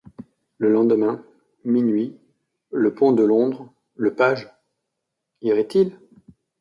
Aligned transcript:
Le 0.57 0.71
lendemain, 0.71 1.23
minuit, 1.63 2.17
le 2.71 2.91
pont 2.95 3.11
de 3.11 3.21
Londres, 3.23 3.71
le 3.97 4.15
page? 4.15 4.49
irait-il? 5.43 5.95